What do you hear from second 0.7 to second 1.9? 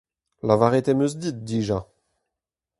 em eus dit dija.